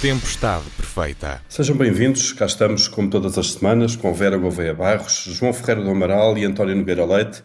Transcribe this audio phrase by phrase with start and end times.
[0.00, 1.42] Tempestade Perfeita.
[1.46, 5.90] Sejam bem-vindos, cá estamos, como todas as semanas, com Vera Gouveia Barros, João Ferreira do
[5.90, 7.42] Amaral e António Nogueira Leite.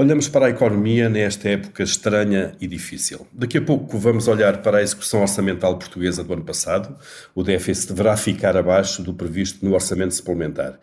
[0.00, 3.26] Olhamos para a economia nesta época estranha e difícil.
[3.32, 6.96] Daqui a pouco vamos olhar para a execução orçamental portuguesa do ano passado.
[7.34, 10.78] O déficit deverá ficar abaixo do previsto no orçamento suplementar.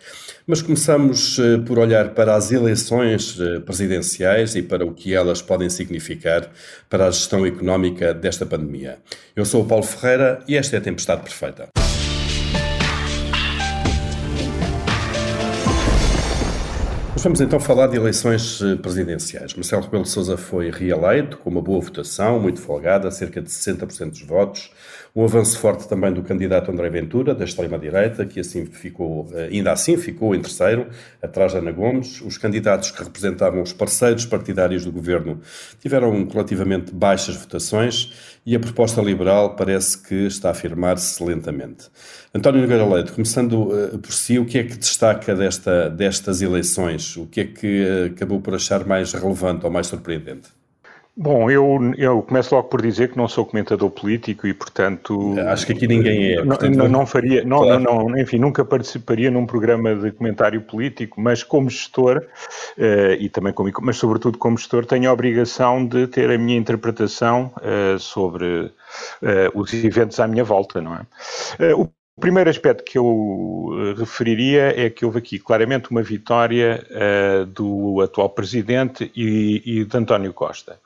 [0.46, 5.42] Mas começamos eh, por olhar para as eleições eh, presidenciais e para o que elas
[5.42, 6.52] podem significar
[6.90, 9.00] para a gestão económica desta pandemia.
[9.34, 11.85] Eu sou o Paulo Ferreira e esta é a Tempestade Perfeita.
[17.26, 19.56] Vamos então falar de eleições eh, presidenciais.
[19.56, 24.12] Marcelo Rebelo de Sousa foi reeleito com uma boa votação, muito folgada, cerca de 60%
[24.12, 24.70] dos votos.
[25.16, 29.72] Um avanço forte também do candidato André Ventura, da extrema-direita, que assim ficou, eh, ainda
[29.72, 30.90] assim ficou em terceiro,
[31.22, 32.20] atrás de Ana Gomes.
[32.20, 35.40] Os candidatos que representavam os parceiros partidários do governo
[35.80, 38.12] tiveram relativamente baixas votações
[38.46, 41.90] e a proposta liberal parece que está a afirmar-se lentamente.
[42.34, 47.16] António Nogueira Leite, começando uh, por si, o que é que destaca desta, destas eleições?
[47.16, 50.50] O que é que uh, acabou por achar mais relevante ou mais surpreendente?
[51.18, 55.34] Bom, eu, eu começo logo por dizer que não sou comentador político e, portanto.
[55.48, 56.44] Acho que aqui ninguém é.
[56.44, 57.82] Portanto, não, não, faria, não, claro.
[57.82, 62.18] não, não, enfim, nunca participaria num programa de comentário político, mas como gestor,
[62.78, 66.58] uh, e também como, mas sobretudo como gestor, tenho a obrigação de ter a minha
[66.58, 68.72] interpretação uh, sobre uh,
[69.54, 71.74] os eventos à minha volta, não é?
[71.76, 76.82] o primeiro aspecto que eu referiria é que houve aqui claramente uma vitória
[77.50, 80.80] do atual presidente e, e de António Costa.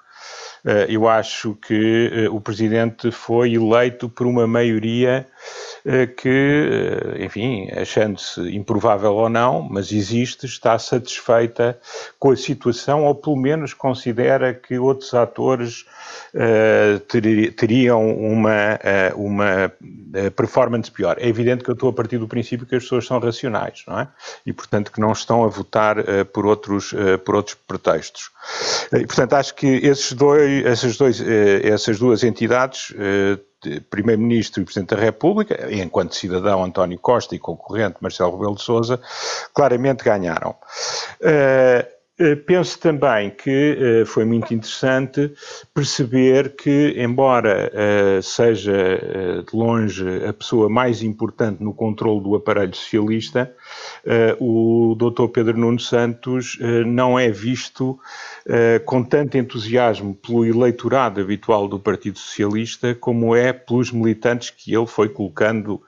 [0.65, 5.25] Eh, eu acho que eh, o presidente foi eleito por uma maioria
[6.17, 11.79] que, enfim, achando-se improvável ou não, mas existe, está satisfeita
[12.17, 15.85] com a situação, ou pelo menos considera que outros atores
[16.33, 16.99] uh,
[17.55, 18.79] teriam uma,
[19.15, 19.71] uma
[20.35, 21.17] performance pior.
[21.19, 23.99] É evidente que eu estou a partir do princípio que as pessoas são racionais, não
[23.99, 24.07] é?
[24.45, 25.97] E, portanto, que não estão a votar
[26.33, 26.93] por, outros,
[27.23, 28.31] por outros pretextos.
[28.93, 32.93] E, portanto, acho que esses dois, essas, dois, essas duas entidades
[33.89, 39.01] Primeiro-Ministro e Presidente da República, enquanto cidadão António Costa e concorrente Marcelo Rebelo de Sousa,
[39.53, 40.55] claramente ganharam.
[41.21, 41.98] Uh,
[42.45, 45.31] penso também que eh, foi muito interessante
[45.73, 52.75] perceber que, embora eh, seja de longe a pessoa mais importante no controle do aparelho
[52.75, 53.53] socialista,
[54.39, 55.27] o Dr.
[55.31, 57.99] Pedro Nuno Santos não é visto
[58.85, 64.87] com tanto entusiasmo pelo eleitorado habitual do Partido Socialista como é pelos militantes que ele
[64.87, 65.81] foi colocando,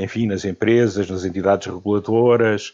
[0.00, 2.72] enfim, nas empresas, nas entidades reguladoras,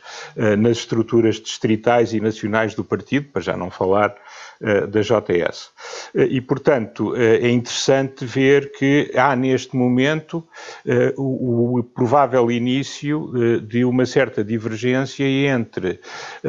[0.58, 4.14] nas estruturas distritais e nacionais do partido, para já não falar
[4.60, 5.70] uh, da JS.
[6.14, 10.46] Uh, e, portanto, uh, é interessante ver que há neste momento
[11.16, 16.00] o, o, provável início de uma certa divergência entre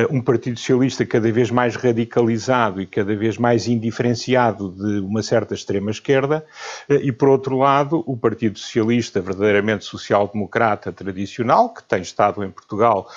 [0.10, 5.54] um Partido Socialista cada vez mais radicalizado e cada vez mais indiferenciado de uma certa
[5.54, 6.46] extrema-esquerda,
[6.90, 13.08] e, por outro lado, o Partido Socialista verdadeiramente social-democrata tradicional, que tem estado em Portugal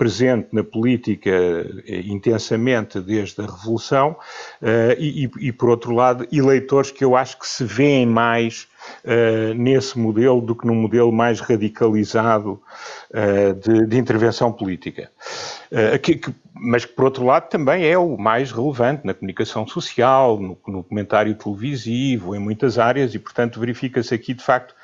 [0.00, 4.12] presente na política eh, intensamente desde a Revolução,
[4.62, 8.66] uh, e, e, por outro lado, eleitores que eu acho que se veem mais
[9.04, 12.62] uh, nesse modelo do que num modelo mais radicalizado
[13.62, 15.10] de, de, intervenção política.
[16.00, 20.38] Que, que, mas que, por outro lado, também é o mais relevante na comunicação social,
[20.38, 24.74] no, no comentário televisivo, em muitas áreas, e, portanto, verifica-se aqui, de facto,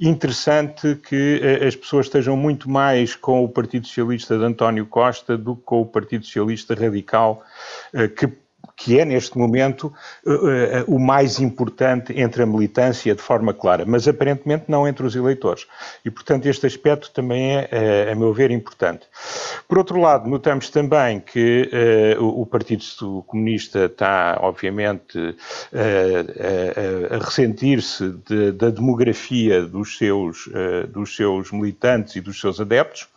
[0.00, 5.36] interessante que eh, as pessoas estejam muito mais com o Partido Socialista de António Costa
[5.36, 7.44] do que com o Partido Socialista Radical,
[7.92, 8.41] eh, que
[8.76, 9.92] que é neste momento
[10.24, 15.06] uh, uh, o mais importante entre a militância de forma clara, mas aparentemente não entre
[15.06, 15.66] os eleitores.
[16.04, 19.06] E, portanto, este aspecto também é, uh, a meu ver, importante.
[19.68, 21.70] Por outro lado, notamos também que
[22.18, 22.84] o, Partido
[23.26, 25.18] Comunista está, obviamente,
[25.72, 30.48] a ressentir-se de, da demografia dos seus,
[30.88, 33.08] dos seus militantes e dos seus adeptos.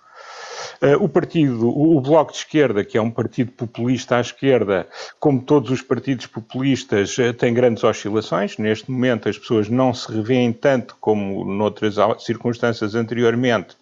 [0.86, 4.88] Uh, o partido, o, Bloco de Esquerda, que é um partido populista à esquerda,
[5.20, 8.60] como todos os partidos populistas, uh, tem grandes oscilações.
[8.60, 13.76] Neste momento as pessoas não se revêem tanto como noutras circunstâncias anteriormente.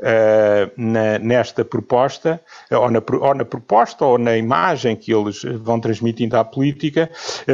[0.00, 2.40] Uh, na, nesta proposta,
[2.72, 7.08] ou na, ou na, proposta, ou na imagem que eles vão transmitindo à política,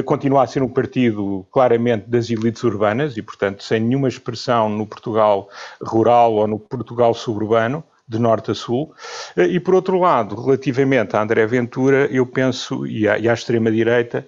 [0.06, 4.86] continua a ser um partido claramente das elites urbanas e, portanto, sem nenhuma expressão no
[4.86, 5.50] Portugal
[5.82, 8.92] rural ou no Portugal suburbano de norte a sul.
[9.36, 14.26] Eh, e, por outro lado, relativamente a André Ventura, eu penso, e à, à extrema-direita,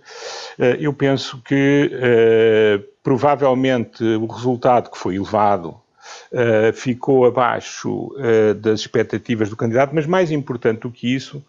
[0.59, 5.81] eh, eu penso que eh, provavelmente o resultado que foi elevado
[6.75, 8.11] ficou abaixo
[8.61, 11.44] das expectativas do candidato, mas mais importante do que isso,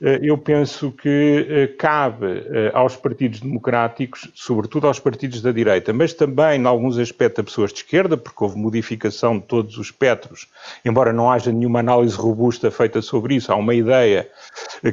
[0.00, 6.12] eu penso que eh, cabe eh, aos partidos democráticos, sobretudo aos partidos da direita, mas
[6.12, 10.46] também, em alguns aspectos, a pessoas de esquerda, porque houve modificação de todos os espectros,
[10.84, 14.28] embora não haja nenhuma análise robusta feita sobre isso, há uma ideia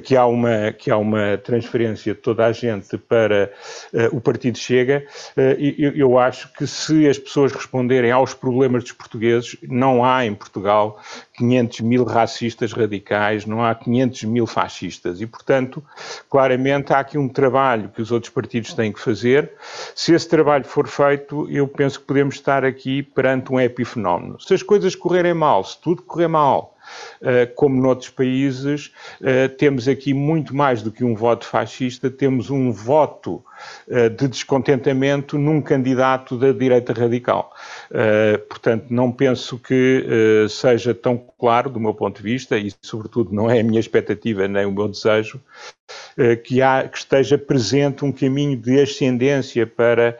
[0.04, 3.52] que há uma, que há uma transferência de toda a gente para
[3.94, 5.06] uh, o Partido Chega.
[5.38, 10.25] Uh, eu, eu acho que se as pessoas responderem aos problemas dos portugueses, não há
[10.25, 11.00] em Portugal
[11.38, 15.22] 500 mil racistas radicais, não há 500 mil fascistas.
[15.22, 15.84] E, portanto,
[16.30, 19.52] claramente há aqui um trabalho que os outros partidos têm que fazer.
[19.94, 24.40] Se esse trabalho for feito, eu penso que podemos estar aqui perante um epifenómeno.
[24.40, 26.75] Se as coisas correrem mal, se tudo correr mal,
[27.56, 28.92] como noutros países,
[29.22, 33.44] eh, temos aqui muito mais do que um voto fascista, temos um voto
[33.90, 37.52] eh, de descontentamento num candidato da direita radical.
[38.50, 40.06] Portanto, não penso que
[40.50, 44.48] seja tão claro, do meu ponto de vista, e sobretudo não é a minha expectativa
[44.48, 45.40] nem o meu desejo,
[46.44, 50.18] que, há, que esteja presente um caminho de ascendência para,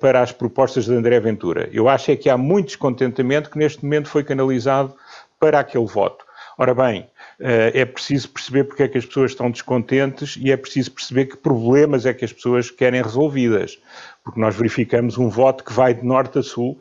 [0.00, 1.68] para as propostas de André Ventura.
[1.72, 4.94] Eu acho é que há muito descontentamento que neste momento foi canalizado
[5.40, 6.24] para aquele voto.
[6.58, 7.08] Ora bem,
[7.40, 11.24] eh, é preciso perceber porque é que as pessoas estão descontentes e é preciso perceber
[11.24, 13.78] que problemas é que as pessoas querem resolvidas.
[14.22, 16.78] Porque nós verificamos um voto que vai de norte a sul,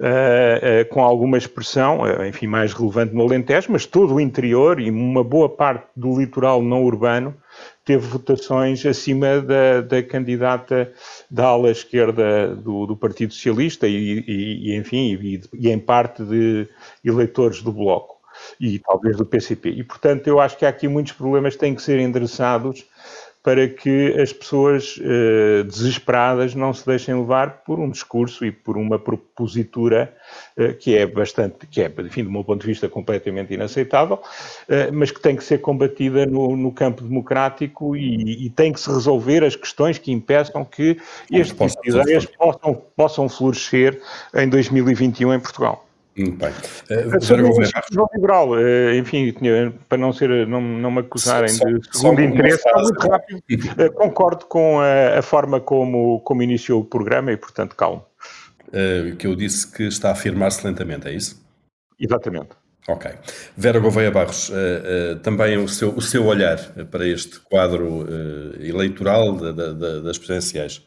[0.00, 4.90] eh, eh, com alguma expressão, enfim, mais relevante no Alentejo, mas todo o interior e
[4.90, 7.36] uma boa parte do litoral não urbano
[7.84, 10.92] teve votações acima da, da candidata
[11.30, 16.22] da ala esquerda do, do Partido Socialista e, e, e enfim, e, e, em parte
[16.22, 16.68] de
[17.04, 18.18] eleitores do Bloco
[18.60, 19.70] e talvez do PCP.
[19.70, 22.84] E, portanto, eu acho que há aqui muitos problemas que têm que ser endereçados
[23.42, 28.76] para que as pessoas eh, desesperadas não se deixem levar por um discurso e por
[28.76, 30.14] uma propositura
[30.56, 34.20] eh, que é bastante, que é, enfim, do meu ponto de vista, completamente inaceitável,
[34.68, 38.80] eh, mas que tem que ser combatida no, no campo democrático e, e, tem que
[38.80, 40.98] se resolver as questões que impeçam que
[41.30, 44.00] este tipo de ideias possam, possam florescer
[44.34, 45.87] em 2021 em Portugal.
[46.18, 46.50] Muito bem.
[46.50, 47.46] Uh, sobre
[48.14, 52.62] liberal, uh, enfim, tinha, para não, ser, não, não me acusarem só, de segundo interesse,
[52.74, 57.76] muito rápido, uh, concordo com a, a, forma como, como iniciou o programa e, portanto,
[57.76, 58.04] calmo.
[59.18, 61.42] Que eu disse que está a afirmar-se lentamente, é isso?
[61.98, 62.50] Exatamente.
[62.86, 63.10] Ok.
[63.56, 64.52] Vera Gouveia Barros,
[65.22, 66.58] também o seu, o seu olhar
[66.90, 68.06] para este quadro
[68.60, 70.86] eleitoral das presidenciais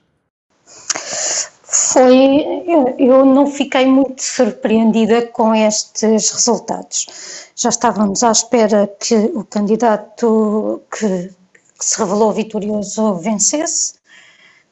[1.92, 2.64] foi.
[2.98, 7.50] Eu, não fiquei muito surpreendida com estes resultados.
[7.56, 11.30] Já estávamos à espera que o candidato que,
[11.78, 13.96] que se revelou vitorioso vencesse.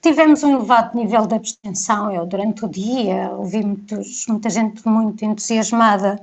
[0.01, 2.11] Tivemos um elevado nível de abstenção.
[2.11, 6.21] Eu, durante o dia, ouvi muitos, muita gente muito entusiasmada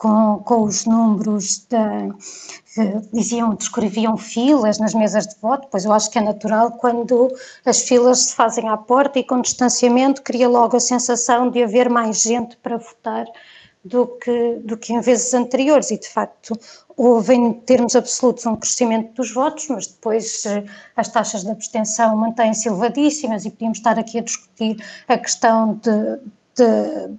[0.00, 2.08] com, com os números da,
[3.12, 7.30] diziam, descreviam filas nas mesas de voto, pois eu acho que é natural quando
[7.66, 11.90] as filas se fazem à porta e com distanciamento cria logo a sensação de haver
[11.90, 13.26] mais gente para votar
[13.84, 15.90] do que, do que em vezes anteriores.
[15.90, 16.58] E de facto
[16.96, 20.64] houve em termos absolutos um crescimento dos votos, mas depois eh,
[20.96, 26.20] as taxas de abstenção mantêm-se elevadíssimas e podíamos estar aqui a discutir a questão de,
[26.54, 27.18] de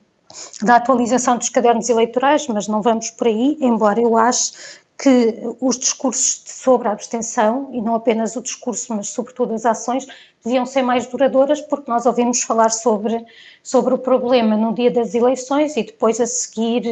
[0.62, 4.54] da atualização dos cadernos eleitorais, mas não vamos por aí, embora eu ache
[5.02, 10.06] que os discursos sobre a abstenção, e não apenas o discurso, mas sobretudo as ações,
[10.46, 13.26] deviam ser mais duradouras, porque nós ouvimos falar sobre,
[13.64, 16.84] sobre o problema no dia das eleições e depois a seguir,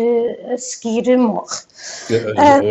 [0.51, 1.60] a seguir morre.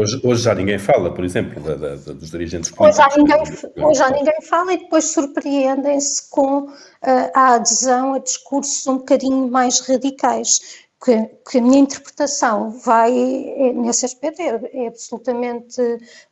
[0.01, 3.07] Hoje, hoje já ninguém fala, por exemplo, da, da, dos dirigentes políticos.
[3.07, 6.69] Hoje já ninguém, hoje já ninguém fala e depois surpreendem-se com
[7.33, 13.73] a adesão a discursos um bocadinho mais radicais que, que, a minha interpretação vai, é,
[13.73, 15.81] nesse aspecto, é, é, absolutamente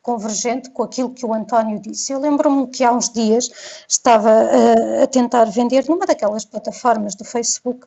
[0.03, 2.13] convergente com aquilo que o António disse.
[2.13, 3.49] Eu lembro-me que há uns dias
[3.89, 7.87] estava a, a, tentar vender numa daquelas plataformas do Facebook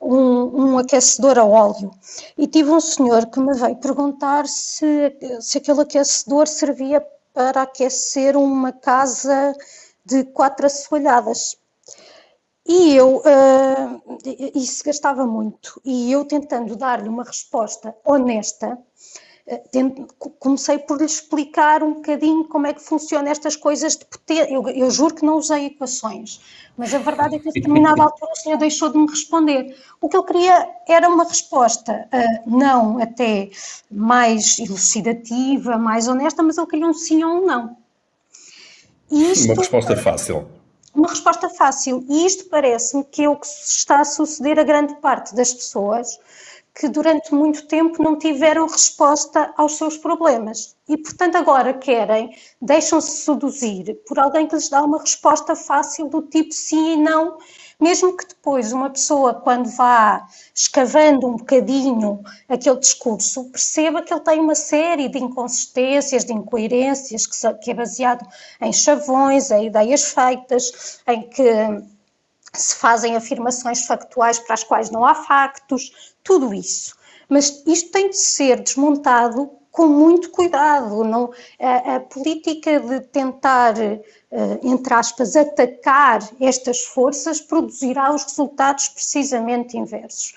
[0.00, 1.90] um, um, aquecedor a óleo
[2.38, 8.36] e tive um senhor que me veio perguntar se, se aquele aquecedor servia para aquecer
[8.36, 9.54] uma casa
[10.04, 11.59] de quatro assoalhadas.
[12.72, 14.18] E eu, uh,
[14.54, 18.78] isso gastava muito, e eu tentando dar-lhe uma resposta honesta,
[19.48, 20.06] uh,
[20.38, 24.48] comecei por lhe explicar um bocadinho como é que funcionam estas coisas de potência.
[24.48, 26.40] Eu, eu, juro que não usei equações,
[26.76, 29.76] mas a verdade é que a determinada altura o senhor deixou de me responder.
[30.00, 33.50] O que eu queria era uma resposta, uh, não até
[33.90, 37.76] mais elucidativa, mais honesta, mas eu queria um sim ou um não.
[39.10, 40.59] Isto, uma resposta fácil
[41.10, 42.04] resposta fácil.
[42.08, 46.18] E isto parece-me que é o que está a suceder a grande parte das pessoas
[46.74, 50.76] que durante muito tempo não tiveram resposta aos seus problemas.
[50.88, 56.22] E, portanto, agora querem, deixam-se seduzir por alguém que lhes dá uma resposta fácil do
[56.22, 57.38] tipo sim e não,
[57.80, 64.20] mesmo que depois uma pessoa, quando vá escavando um bocadinho aquele discurso, perceba que ele
[64.20, 67.26] tem uma série de inconsistências, de incoerências,
[67.62, 68.26] que é baseado
[68.60, 71.42] em chavões, em ideias feitas, em que
[72.52, 76.96] se fazem afirmações factuais para as quais não há factos, tudo isso.
[77.28, 81.04] Mas isto tem de ser desmontado com muito cuidado.
[81.04, 88.88] Não, a, a política de tentar, uh, entre aspas, atacar estas forças produzirá os resultados
[88.88, 90.34] precisamente inversos.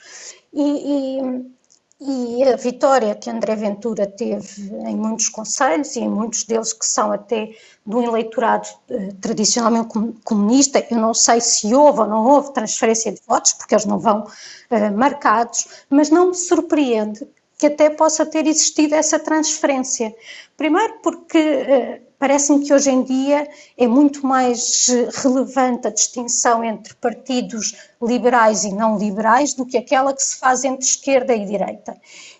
[0.53, 6.43] E, e, e a vitória que André Ventura teve em muitos conselhos, e em muitos
[6.43, 7.55] deles que são até
[7.85, 9.89] do eleitorado eh, tradicionalmente
[10.23, 13.99] comunista, eu não sei se houve ou não houve transferência de votos, porque eles não
[13.99, 14.25] vão
[14.69, 20.15] eh, marcados, mas não me surpreende que até possa ter existido essa transferência.
[20.55, 24.87] Primeiro porque eh, Parece-me que hoje em dia é muito mais
[25.21, 30.63] relevante a distinção entre partidos liberais e não liberais do que aquela que se faz
[30.63, 31.97] entre esquerda e direita.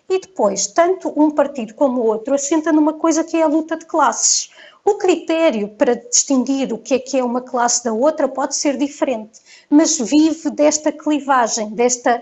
[0.09, 3.75] E depois, tanto um partido como o outro assenta numa coisa que é a luta
[3.75, 4.49] de classes.
[4.85, 8.77] O critério para distinguir o que é que é uma classe da outra pode ser
[8.77, 12.21] diferente, mas vive desta clivagem, desta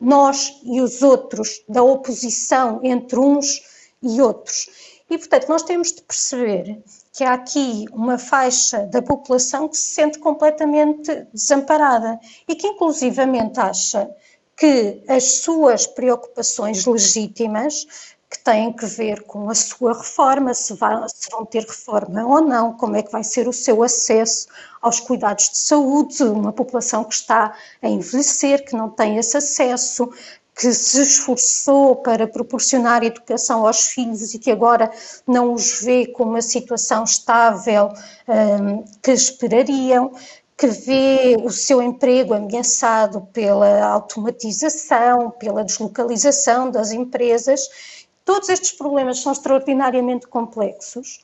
[0.00, 3.62] nós e os outros, da oposição entre uns
[4.02, 4.68] e outros.
[5.08, 9.94] E, portanto, nós temos de perceber que há aqui uma faixa da população que se
[9.94, 14.08] sente completamente desamparada e que, inclusivamente, acha
[14.56, 20.96] que as suas preocupações legítimas, que têm que ver com a sua reforma, se, vai,
[21.08, 24.46] se vão ter reforma ou não, como é que vai ser o seu acesso
[24.80, 30.08] aos cuidados de saúde, uma população que está a envelhecer, que não tem esse acesso,
[30.54, 34.90] que se esforçou para proporcionar educação aos filhos e que agora
[35.26, 37.88] não os vê com uma situação estável
[38.28, 40.12] um, que esperariam,
[40.60, 47.99] que vê o seu emprego ameaçado pela automatização, pela deslocalização das empresas.
[48.30, 51.18] Todos estes problemas são extraordinariamente complexos.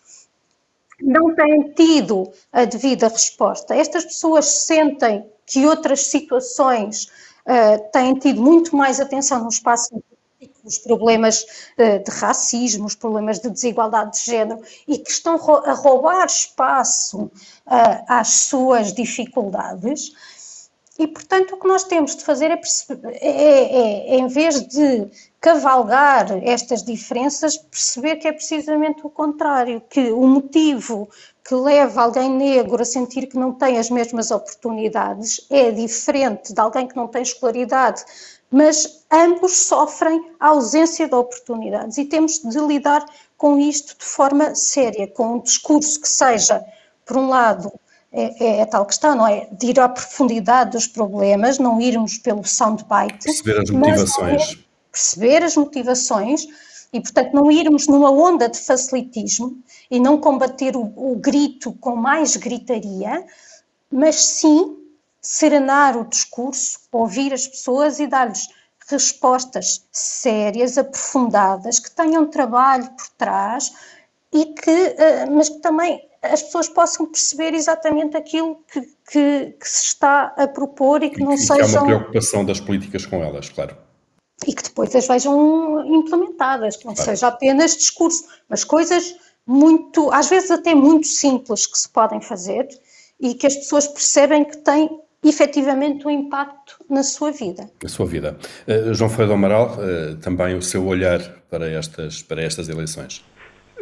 [1.00, 3.76] Não têm tido a devida resposta.
[3.76, 10.02] Estas pessoas sentem que outras situações uh, têm tido muito mais atenção no espaço
[10.64, 11.44] os problemas
[11.78, 17.20] uh, de racismo, os problemas de desigualdade de género e que estão a roubar espaço
[17.20, 17.30] uh,
[18.08, 20.10] às suas dificuldades.
[20.99, 22.61] E, portanto, o que nós temos de fazer é,
[23.05, 25.09] é, é, é, em vez de
[25.41, 31.09] cavalgar estas diferenças, perceber que é precisamente o contrário, que o motivo
[31.45, 36.61] que leva alguém negro a sentir que não tem as mesmas oportunidades é diferente de
[36.61, 38.03] alguém que não tem escolaridade,
[38.50, 41.99] mas ambos sofrem a ausência de oportunidades.
[41.99, 43.05] E temos de lidar
[43.37, 46.65] com isto de forma séria, com um discurso que seja,
[47.05, 47.71] por um lado,
[48.16, 49.46] é, é, é, tal questão, não é?
[49.52, 53.25] De ir à profundidade dos problemas, não irmos pelo soundbite.
[53.25, 54.58] Perceber as motivações.
[54.90, 56.46] perceber as motivações
[56.94, 59.58] e, portanto, não irmos numa onda de facilitismo
[59.90, 63.23] e não combater o, o grito com mais gritaria,
[63.92, 64.78] mas sim
[65.20, 68.49] serenar o discurso, ouvir as pessoas e dar-lhes
[68.88, 73.75] respostas sérias, aprofundadas, que tenham trabalho por trás
[74.32, 76.00] e que, eh, mas que também
[76.33, 78.80] as pessoas possam perceber exatamente aquilo que,
[79.11, 81.83] que, que se está a propor e que não e que sejam...
[81.83, 83.76] É uma preocupação das políticas com elas, claro
[84.47, 87.11] e que depois as vejam implementadas, que não claro.
[87.11, 89.16] seja apenas discurso, mas coisas
[89.47, 92.68] muito, às vezes até muito simples que se podem fazer
[93.21, 97.71] e que as pessoas percebem que têm efetivamente um impacto na sua vida.
[97.83, 98.37] Na sua vida.
[98.66, 103.25] Uh, João Ferreira do Amaral, uh, também o seu olhar para estas, para estas eleições.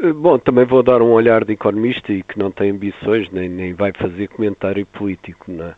[0.02, 3.48] Eh, bom, também vou dar um olhar de economista e que não tem ambições, nem,
[3.48, 5.50] nem vai fazer comentário político.
[5.50, 5.74] Não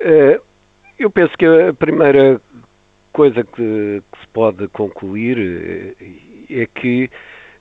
[0.00, 0.40] é?
[0.98, 2.40] Eu penso que a primeira
[3.12, 7.10] coisa que, que, se pode concluir eh, é que,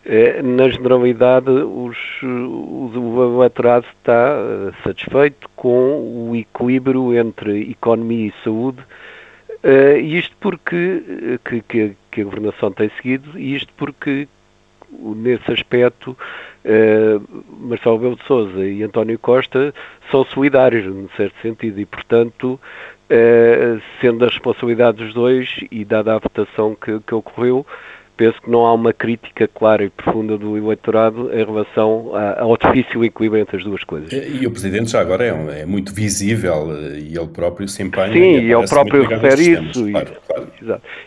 [0.05, 8.43] eh, na generalidade, os, o eleitorado está eh, satisfeito com o equilíbrio entre economia e
[8.43, 8.83] saúde,
[9.63, 14.27] e isto porque que, que, que a governação tem seguido, e isto porque,
[14.91, 16.17] nesse aspecto,
[17.59, 19.73] Marcelo Belo de Souza e António Costa
[20.11, 22.59] são solidários, num certo sentido, e, portanto,
[23.09, 27.65] eh, sendo a responsabilidade dos dois e dada a votação que, que ocorreu,
[28.15, 33.03] penso que não há uma crítica clara e profunda do eleitorado em relação ao difícil
[33.03, 34.13] equilíbrio entre as duas coisas.
[34.13, 38.13] E, o Presidente já agora é, é muito visível eh, e ele próprio se empenha.
[38.13, 39.89] Sim, e ele próprio refere isso.
[39.89, 40.50] E, claro, claro.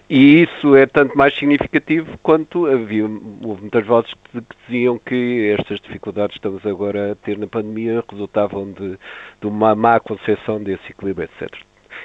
[0.08, 5.54] E, isso é tanto mais significativo quanto havia, houve muitas vozes que, que diziam que
[5.58, 8.99] estas dificuldades que estamos agora a ter na pandemia resultavam de,
[9.40, 11.54] de uma má concepção desse equilíbrio, etc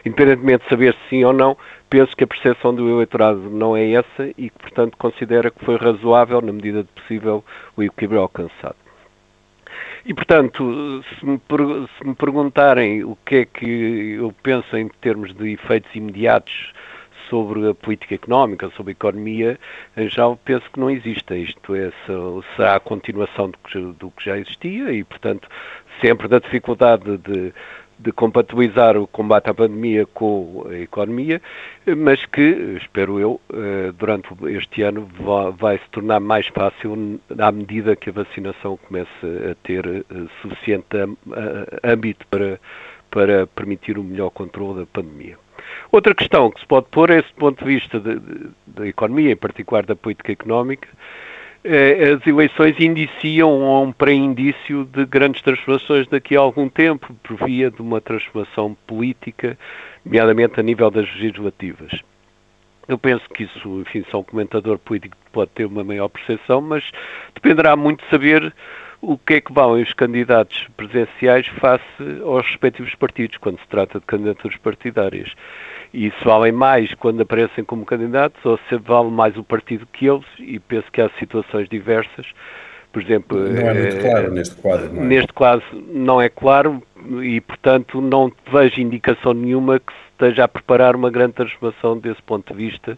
[0.06, 1.58] independentemente de saber se sim ou não,
[1.90, 5.76] penso que a percepção do eleitorado não é essa e que, portanto, considera que foi
[5.76, 7.44] razoável, na medida do possível,
[7.76, 8.76] o equilíbrio alcançado.
[10.06, 11.40] E, portanto, se me,
[11.98, 16.72] se me, perguntarem o que é que eu penso em termos de efeitos imediatos
[17.30, 19.60] sobre a política económica, sobre a economia,
[19.96, 21.36] já penso que não existe.
[21.36, 21.92] Isto é,
[22.56, 25.48] será a continuação do que, do que já existia e, portanto,
[26.02, 27.54] sempre da dificuldade de
[28.00, 31.42] de compatibilizar o combate à pandemia com a economia,
[31.98, 35.08] mas que, espero eu, eh, durante este ano
[35.58, 39.10] vai se tornar mais fácil à medida que a vacinação comece
[39.52, 40.04] a ter eh,
[40.42, 40.88] suficiente
[41.84, 42.60] âmbito para,
[43.12, 45.38] para permitir o melhor controle da pandemia.
[45.92, 48.02] Outra questão que se pode pôr é, esse ponto de vista
[48.68, 50.88] da economia, em particular da política económica,
[51.64, 57.70] eh, as eleições indiciam um pré-indício de grandes transformações daqui a algum tempo, por via
[57.70, 59.58] de uma transformação política,
[60.06, 61.92] nomeadamente a nível das legislativas.
[62.88, 66.84] Eu penso que isso, enfim, só um comentador político pode ter uma maior percepção, mas
[67.36, 68.54] dependerá muito de saber
[69.02, 71.84] o que é que vão os candidatos presenciais face
[72.24, 75.32] aos respectivos partidos, quando se trata de candidaturas partidárias?
[75.94, 80.08] E se valem mais quando aparecem como candidatos ou se vale mais o partido que
[80.08, 80.26] eles?
[80.38, 82.28] E penso que há situações diversas.
[82.92, 85.06] Por exemplo não é muito claro eh, neste quadro não é?
[85.06, 85.64] neste caso
[85.94, 86.84] não é claro
[87.22, 92.22] e portanto não vejo indicação nenhuma que se esteja a preparar uma grande transformação desse
[92.24, 92.98] ponto de vista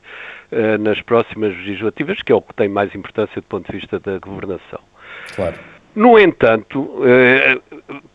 [0.50, 4.00] uh, nas próximas legislativas que é o que tem mais importância do ponto de vista
[4.00, 4.79] da governação.
[5.36, 5.60] Claro
[5.96, 7.60] no entanto, eh,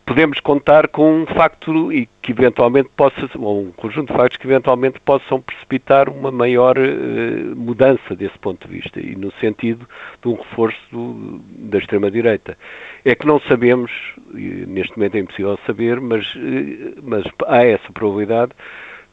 [0.07, 4.47] podemos contar com um facto e que eventualmente possa, ou um conjunto de factos que
[4.47, 9.87] eventualmente possam precipitar uma maior eh, mudança desse ponto de vista e no sentido
[10.23, 12.57] de um reforço do, da extrema-direita.
[13.05, 13.91] É que não sabemos,
[14.33, 18.53] neste momento é impossível saber, mas, eh, mas há essa probabilidade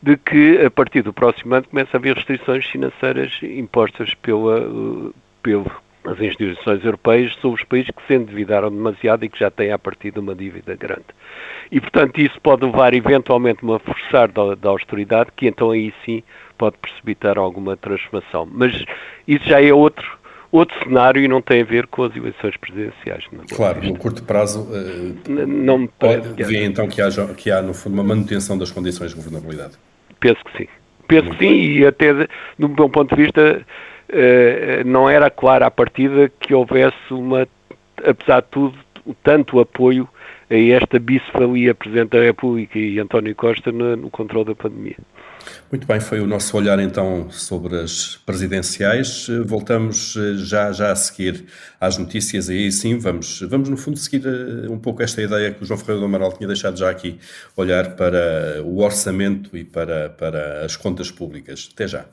[0.02, 4.69] de que a partir do próximo ano comece a haver restrições financeiras impostas pela,
[5.41, 5.71] pelo
[6.05, 9.79] as instituições europeias sobre os países que se endividaram demasiado e que já têm a
[9.79, 11.05] partir de uma dívida grande.
[11.71, 15.93] E, portanto, isso pode levar eventualmente a uma forçar da, da austeridade, que então aí
[16.05, 16.21] sim
[16.57, 18.47] pode precipitar alguma transformação.
[18.51, 18.83] Mas
[19.27, 23.25] isso já é outro outro cenário e não tem a ver com as eleições presidenciais.
[23.55, 27.73] Claro, no curto prazo uh, não me pode, vê então que, haja, que há, no
[27.73, 29.73] fundo, uma manutenção das condições de governabilidade.
[30.19, 30.67] Penso que sim.
[31.07, 31.77] Penso Muito que sim, bem.
[31.79, 33.65] e até, de, do meu ponto de vista,
[34.85, 37.47] não era claro à partida que houvesse uma,
[38.05, 38.77] apesar de tudo,
[39.23, 40.07] tanto apoio
[40.49, 44.97] a esta bicefalia Presidente da República e António Costa no, no controle da pandemia.
[45.71, 49.27] Muito bem, foi o nosso olhar então sobre as presidenciais.
[49.45, 51.45] Voltamos eh, já, já a seguir
[51.81, 55.51] às notícias e aí sim vamos, vamos no fundo seguir eh, um pouco esta ideia
[55.51, 57.19] que o João Ferreira do Amaral tinha deixado já aqui,
[57.57, 61.69] olhar para o orçamento e para, para as contas públicas.
[61.73, 62.05] Até já.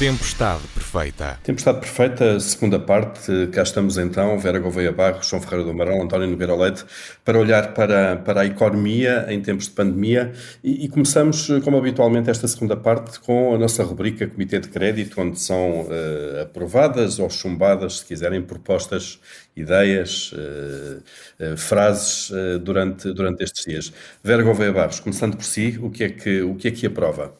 [0.00, 1.38] Tempestade Perfeita.
[1.42, 3.48] Tempestade Perfeita, segunda parte.
[3.52, 6.86] Cá estamos então, Vera Gouveia Barros, João Ferreira do Amaral, António Nogueira Leite,
[7.22, 10.32] para olhar para, para a economia em tempos de pandemia.
[10.64, 15.20] E, e, começamos, como habitualmente, esta segunda parte com a nossa rubrica Comitê de Crédito,
[15.20, 19.20] onde são uh, aprovadas ou chumbadas, se quiserem, propostas,
[19.54, 21.02] ideias, uh,
[21.44, 22.32] uh, frases
[22.62, 23.92] durante, durante estes dias.
[24.24, 27.38] Vera Gouveia Barros, começando por si, o que é que, o que, é que aprova?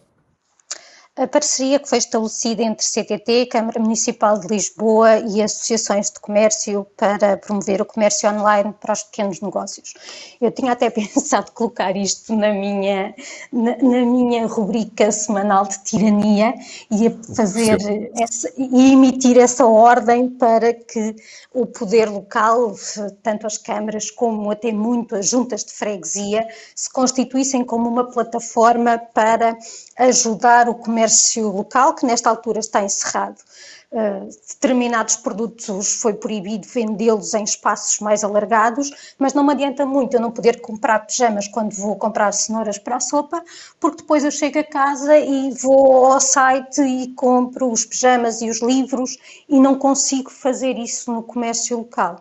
[1.21, 6.87] A parceria que foi estabelecida entre CTT, Câmara Municipal de Lisboa e associações de comércio
[6.97, 9.93] para promover o comércio online para os pequenos negócios.
[10.41, 13.15] Eu tinha até pensado colocar isto na minha,
[13.53, 16.55] na, na minha rubrica semanal de tirania
[16.91, 21.17] e fazer essa, e emitir essa ordem para que
[21.53, 22.75] o poder local,
[23.23, 28.97] tanto as câmaras como até muito as juntas de freguesia, se constituíssem como uma plataforma
[29.13, 29.59] para
[29.99, 31.10] ajudar o comércio
[31.51, 33.39] local, que nesta altura está encerrado.
[33.93, 40.15] uh, determinados produtos foi proibido vendê-los em espaços mais alargados, mas não me adianta muito
[40.15, 43.43] eu não poder comprar pijamas quando vou comprar cenouras para a sopa,
[43.79, 48.49] porque depois eu chego a casa e vou ao site e compro os pijamas e
[48.49, 49.17] os livros
[49.49, 52.21] e não consigo fazer isso no comércio local.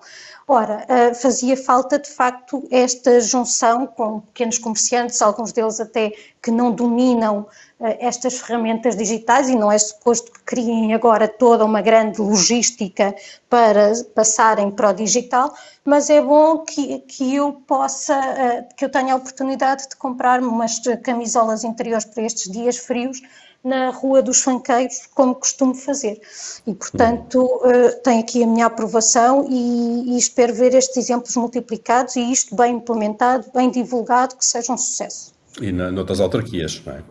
[0.52, 6.50] Ora, uh, fazia falta de facto esta junção com pequenos comerciantes, alguns deles até que
[6.50, 11.84] não dominam uh, estas ferramentas digitais e não é suposto que criem agora toda uma
[11.84, 13.16] grande logística
[13.48, 15.54] para passarem para o digital,
[15.86, 20.42] mas é bom que, que eu possa, uh, que eu tenha a oportunidade de comprar
[20.42, 23.22] umas camisolas interiores para estes dias frios
[23.64, 26.20] na Rua dos Fanqueiros, como costumo fazer.
[26.66, 32.32] E, portanto, uh, aqui a minha aprovação e, e, espero ver estes exemplos multiplicados e
[32.32, 35.34] isto bem implementado, bem divulgado, que seja um sucesso.
[35.62, 37.04] E na, noutras autarquias, não é?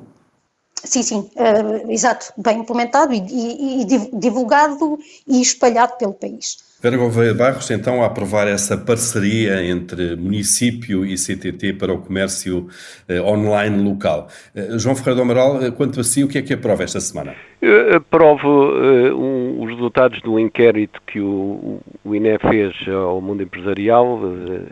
[0.85, 3.85] Sim, sim, uh, exato, bem implementado e, e, e
[4.19, 6.69] divulgado e espalhado pelo país.
[6.81, 12.69] Vera Gouveia Barros, então, a aprovar essa parceria entre município e CTT para o comércio
[13.09, 14.29] eh, online local.
[14.55, 17.35] Eh, João Ferreira do Amaral, quanto a si, o que é que aprova esta semana?
[17.61, 23.43] Eu aprovo uh, um, os resultados do inquérito que o, o INE fez ao mundo
[23.43, 24.67] empresarial uh,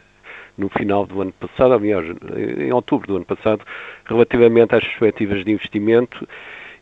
[0.57, 2.07] no final do ano passado, aliás,
[2.59, 3.63] em outubro do ano passado,
[4.05, 6.27] relativamente às perspectivas de investimento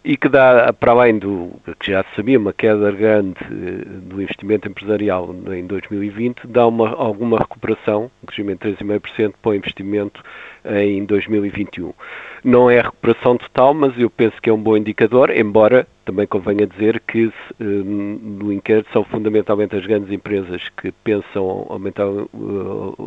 [0.05, 4.21] e que dá, para além do que já se sabia, uma queda grande eh, do
[4.21, 10.23] investimento empresarial em 2020, dá uma, alguma recuperação, um crescimento de 3,5% para o investimento
[10.65, 11.93] em 2021.
[12.43, 16.27] Não é a recuperação total, mas eu penso que é um bom indicador, embora também
[16.27, 22.05] convenha dizer que eh, no inquérito são fundamentalmente as grandes empresas que pensam aumentar,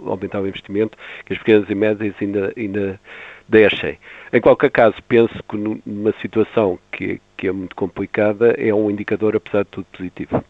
[0.08, 3.00] aumentar o investimento, que as pequenas e médias ainda, ainda
[3.48, 4.00] deixem.
[4.34, 9.36] Em qualquer caso, penso que numa situação que, que é muito complicada, é um indicador,
[9.36, 10.43] apesar de tudo, positivo.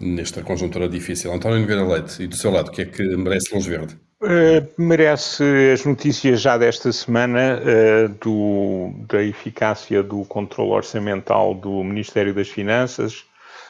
[0.00, 1.32] Nesta conjuntura difícil.
[1.32, 3.96] António Nogueira Leite, e do seu lado, o que é que merece Luz Verde?
[4.22, 11.84] Uh, merece as notícias já desta semana uh, do, da eficácia do controle orçamental do
[11.84, 13.24] Ministério das Finanças,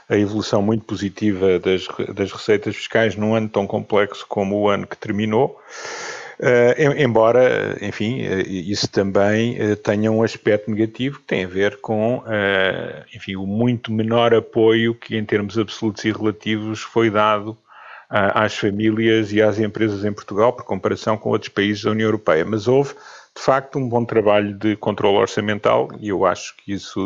[0.09, 4.87] a evolução muito positiva das, das receitas fiscais num ano tão complexo como o ano
[4.87, 5.61] que terminou.
[6.39, 11.81] Uh, embora, enfim, uh, isso também uh, tenha um aspecto negativo que tem a ver
[11.81, 12.23] com,
[13.15, 17.57] enfim, o muito menor apoio que, em termos absolutos e relativos, foi dado
[18.09, 22.45] às famílias e às empresas em Portugal, por comparação com outros países da União Europeia.
[22.45, 22.95] Mas houve
[23.37, 26.99] de facto, um bom trabalho de controle orçamental e eu acho que isso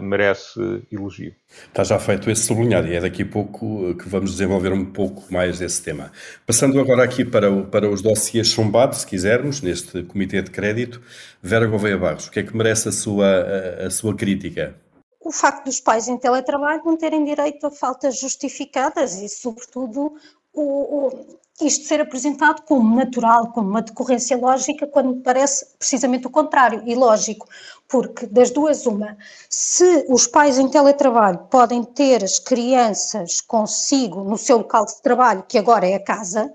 [0.00, 0.58] merece
[0.90, 1.34] elogio.
[1.68, 5.30] Está já feito esse sublinhado e é daqui a pouco que vamos desenvolver um pouco
[5.30, 6.10] mais esse tema.
[6.46, 11.02] Passando agora aqui para, o, para os dossiês chumbados, se quisermos, neste Comitê de Crédito,
[11.42, 14.74] Vera Gouveia Barros, o que é que merece a sua, a, a sua crítica?
[15.20, 20.14] o facto dos pais em teletrabalho não terem direito a faltas justificadas e, sobretudo,
[20.52, 26.30] o, o, isto ser apresentado como natural, como uma decorrência lógica, quando parece precisamente o
[26.30, 27.48] contrário, e lógico,
[27.88, 29.16] porque das duas uma,
[29.48, 35.44] se os pais em teletrabalho podem ter as crianças consigo no seu local de trabalho,
[35.48, 36.52] que agora é a casa,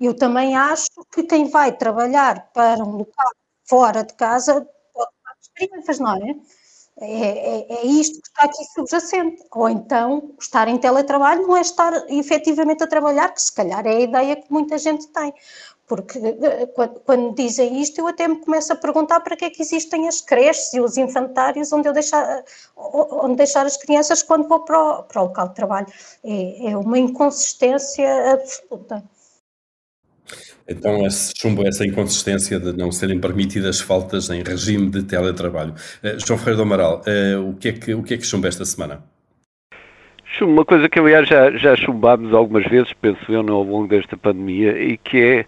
[0.00, 3.30] eu também acho que quem vai trabalhar para um local
[3.64, 5.10] fora de casa pode
[5.54, 6.34] ter as crianças, não é?
[7.00, 9.44] É, é, é, isto que está aqui subjacente.
[9.52, 13.96] Ou então, estar em teletrabalho não é estar efetivamente a trabalhar, que se calhar é
[13.96, 15.32] a ideia que muita gente tem.
[15.86, 19.50] Porque eh, quando, quando dizem isto, eu até me começo a perguntar para que é
[19.50, 22.44] que existem as creches e os infantários onde eu deixar,
[22.76, 25.86] onde deixar as crianças quando vou para o, para o local de trabalho.
[26.24, 29.02] É, é uma inconsistência absoluta.
[30.68, 35.72] Então, esse chumbo, essa inconsistência de não serem permitidas faltas em regime de teletrabalho.
[36.04, 38.48] Uh, João Ferreira do Amaral, uh, o, que é que, o que é que chumba
[38.48, 39.02] esta semana?
[40.24, 44.14] Chumbo, uma coisa que, aliás, já, já chumbámos algumas vezes, penso eu, ao longo desta
[44.16, 45.46] pandemia, e que é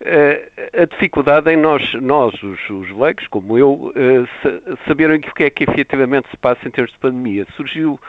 [0.00, 3.92] uh, a dificuldade em nós, nós os, os leigos, como eu,
[4.88, 7.46] saberem o que é que efetivamente se passa em termos de pandemia.
[7.54, 8.00] Surgiu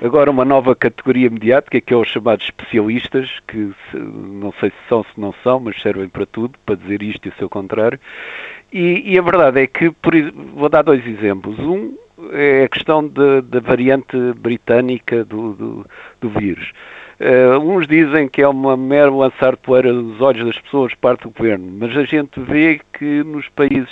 [0.00, 5.02] Agora uma nova categoria mediática que é os chamados especialistas, que não sei se são,
[5.02, 7.98] se não são, mas servem para tudo, para dizer isto e o seu contrário.
[8.72, 10.12] E, e a verdade é que, por,
[10.54, 11.58] vou dar dois exemplos.
[11.58, 11.96] Um
[12.32, 15.86] é a questão da variante britânica do, do,
[16.20, 16.72] do vírus.
[17.18, 21.30] Uh, uns dizem que é uma mera lançar poeira nos olhos das pessoas parte do
[21.30, 23.88] governo, mas a gente vê que nos países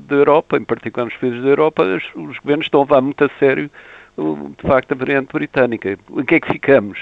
[0.00, 3.24] da Europa, em particular nos países da Europa, os, os governos estão a levar muito
[3.24, 3.70] a sério
[4.16, 5.98] de facto, a variante britânica.
[6.10, 6.98] Em que é que ficamos?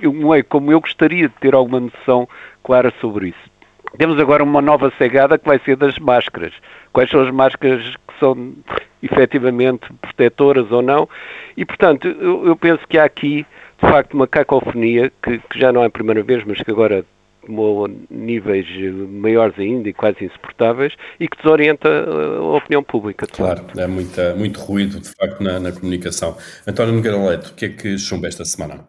[0.00, 2.28] Eu, não é como eu gostaria de ter alguma noção
[2.64, 3.50] clara sobre isso.
[3.98, 6.52] Temos agora uma nova cegada que vai ser das máscaras.
[6.92, 8.54] Quais são as máscaras que são
[9.02, 11.08] efetivamente protetoras ou não?
[11.56, 13.44] E, portanto, eu, eu penso que há aqui,
[13.82, 17.04] de facto uma cacofonia que, que já não é a primeira vez, mas que agora
[17.50, 18.66] tomou níveis
[19.10, 23.26] maiores ainda e quase insuportáveis e que desorienta a opinião pública.
[23.26, 26.36] Claro, é muita, muito ruído, de facto, na, na comunicação.
[26.66, 28.84] António Nogueira Leite, o que é que chumba esta semana?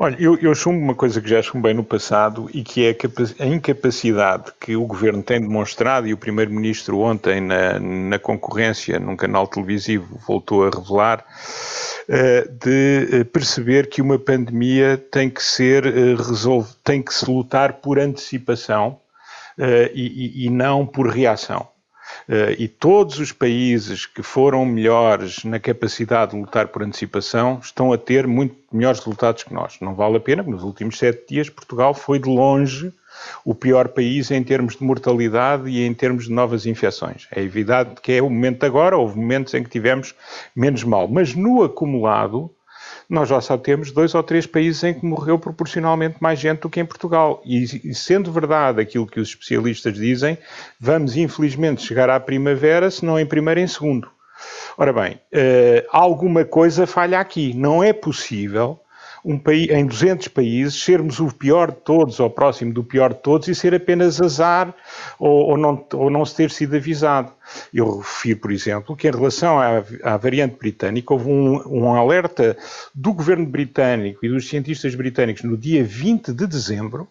[0.00, 2.96] Olha, eu, eu chumbo uma coisa que já chumbei no passado e que é
[3.40, 9.16] a, incapacidade que o governo tem demonstrado e o primeiro-ministro ontem na, na concorrência num
[9.16, 11.24] canal televisivo voltou a revelar
[12.08, 17.74] de eh, perceber que uma pandemia tem que ser uh, resolve, tem que se lutar
[17.74, 18.98] por antecipação
[19.92, 21.66] e, não por reação.
[22.56, 27.98] E todos os países que foram melhores na capacidade de lutar por antecipação estão a
[27.98, 29.76] ter muito melhores resultados que nós.
[29.80, 32.92] Não vale a pena, nos últimos sete dias Portugal foi de longe
[33.44, 37.26] o pior país em termos de mortalidade e em termos de novas infecções.
[37.30, 40.14] É evidente que é o momento agora, houve momentos em que tivemos
[40.54, 42.50] menos mal, mas no acumulado
[43.08, 46.68] nós já só temos dois ou três países em que morreu proporcionalmente mais gente do
[46.68, 47.40] que em Portugal.
[47.44, 50.36] E, e sendo verdade aquilo que os especialistas dizem,
[50.78, 54.10] vamos infelizmente chegar à primavera, se não em primeiro, em segundo.
[54.76, 57.54] Ora bem, uh, alguma coisa falha aqui.
[57.54, 58.78] Não é possível
[59.28, 63.20] um país, em 200 países, sermos o pior de todos, ou próximo do pior de
[63.20, 64.74] todos, e ser apenas azar
[65.18, 67.30] ou, ou, não, ou não se ter sido avisado.
[67.72, 72.56] Eu refiro, por exemplo, que em relação à, à variante britânica, houve um, um, alerta
[72.94, 77.06] do governo britânico e dos cientistas britânicos no dia 20 de dezembro,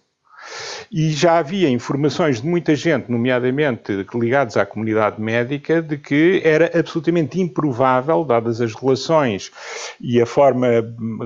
[0.92, 6.72] e já havia informações de muita gente, nomeadamente ligados à comunidade médica, de que era
[6.78, 9.52] absolutamente improvável, dadas as relações
[10.00, 10.68] e a forma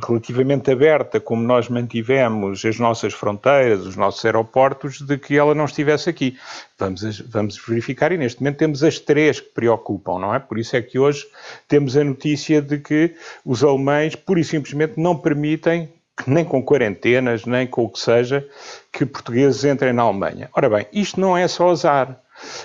[0.06, 5.66] relativamente aberta como nós mantivemos as nossas fronteiras, os nossos aeroportos, de que ela não
[5.66, 6.38] estivesse aqui.
[6.78, 10.40] Vamos, vamos verificar e neste momento temos as três que preocupam, não é?
[10.40, 11.26] Por isso é que hoje
[11.68, 15.90] temos a notícia de que os alemães, pura e simplesmente, não permitem
[16.28, 18.48] nem com quarentenas, nem com o que seja,
[18.92, 20.50] que portugueses entrem na Alemanha.
[20.54, 22.20] Ora bem, isto não é só azar.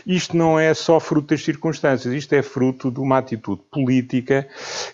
[0.07, 4.49] Isto não é só fruto das circunstâncias, isto é fruto de uma atitude política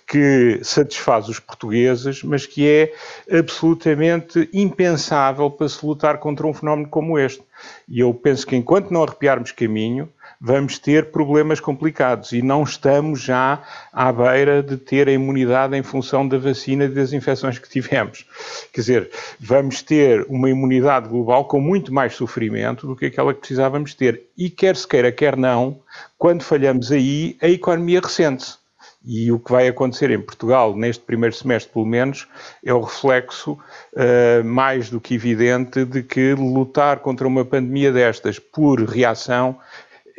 [0.07, 2.93] que satisfaz os portugueses, mas que é
[3.39, 7.43] absolutamente impensável para se lutar contra um fenómeno como este.
[7.89, 10.09] E eu penso que enquanto não arrepiarmos caminho,
[10.45, 15.85] vamos ter problemas complicados e não estamos já à beira de ter a imunidade em
[15.85, 18.27] função da vacina e das infecções que tivemos.
[18.73, 23.39] Quer dizer, vamos ter uma imunidade global com muito mais sofrimento do que aquela que
[23.39, 24.25] precisávamos ter.
[24.37, 25.79] E quer se queira, quer não,
[26.19, 28.61] quando falhamos aí, a economia ressente-se.
[29.05, 32.27] E o que vai acontecer em Portugal, neste primeiro semestre pelo menos,
[32.65, 38.39] é o reflexo uh, mais do que evidente de que lutar contra uma pandemia destas
[38.39, 39.59] por reação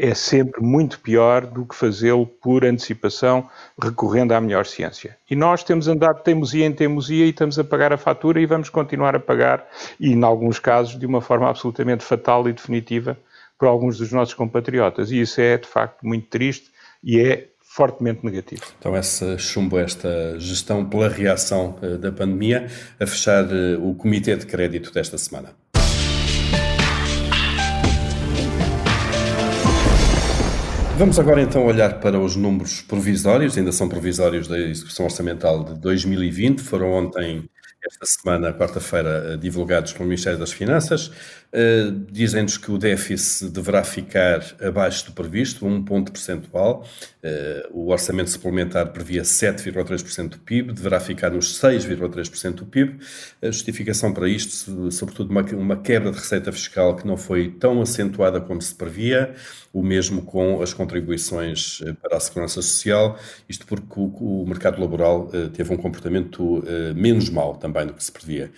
[0.04, 3.50] é sempre muito pior do que fazê-lo por antecipação,
[3.82, 5.16] recorrendo à melhor ciência.
[5.32, 8.68] E nós temos andado teimosia em teimosia e estamos a pagar a fatura e vamos
[8.68, 9.66] continuar a pagar,
[9.98, 13.18] e em alguns casos de uma forma absolutamente fatal e definitiva,
[13.58, 15.10] por alguns dos nossos compatriotas.
[15.10, 16.70] E isso é, de facto, muito triste
[17.02, 18.62] e é fortemente negativo.
[18.78, 22.68] Então, essa chumbo, esta gestão pela reação uh, da pandemia,
[23.00, 25.63] a fechar uh, o Comitê de Crédito desta semana.
[30.96, 35.74] Vamos agora então olhar para os números provisórios, ainda são provisórios da execução orçamental de
[35.80, 37.50] 2020, foram ontem
[37.86, 41.08] esta semana, quarta-feira, divulgados pelo Ministério das Finanças.
[41.08, 46.88] Uh, Dizem-nos que o déficit deverá ficar abaixo do previsto, um ponto percentual.
[47.22, 53.00] Uh, o orçamento suplementar previa 7,3% do PIB, deverá ficar nos 6,3% do PIB.
[53.42, 57.82] A justificação para isto, sobretudo uma, uma quebra de receita fiscal que não foi tão
[57.82, 59.36] acentuada como se previa,
[59.74, 63.18] o mesmo com as contribuições eh, para a segurança social,
[63.50, 66.64] isto porque o, o mercado laboral uh, teve um comportamento
[66.96, 68.52] menos mau também do que se previa.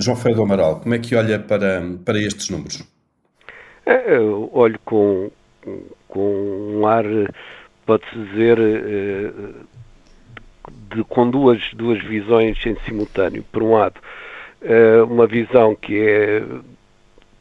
[0.00, 2.82] João Freire do Amaral, como é que olha para, para estes números?
[3.86, 5.30] Eu olho com,
[6.08, 7.04] com um ar,
[7.84, 9.32] pode-se dizer, eh,
[10.94, 13.44] de, com duas, duas visões em simultâneo.
[13.52, 14.00] Por um lado,
[14.62, 16.42] eh, uma visão que é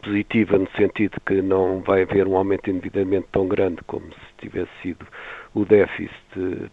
[0.04, 4.48] positiva no sentido que não vai haver um aumento de endividamento tão grande como se
[4.48, 5.06] tivesse sido
[5.54, 6.12] o déficit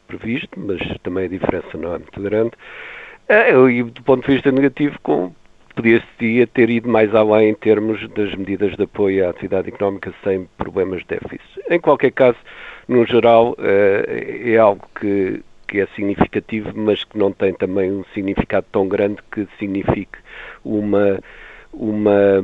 [0.07, 2.53] previsto, mas também a diferença não é muito grande.
[3.29, 4.99] É, e do ponto de vista negativo,
[5.77, 10.49] podia-se ter ido mais além em termos das medidas de apoio à atividade económica sem
[10.59, 11.63] problemas de déficit.
[11.71, 12.39] Em qualquer caso,
[12.89, 18.05] no geral, é, é algo que, que é significativo, mas que não tem também um
[18.13, 20.19] significado tão grande que signifique
[20.65, 21.21] uma
[21.73, 22.43] uma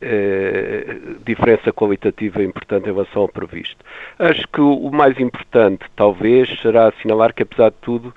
[0.00, 3.84] eh, diferença qualitativa importante em relação ao previsto.
[4.18, 8.14] Acho que o mais importante, talvez, será assinalar que, apesar de tudo,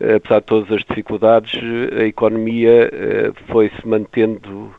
[0.00, 1.60] apesar de todas as dificuldades,
[1.98, 2.90] a economia
[3.48, 4.72] foi-se mantendo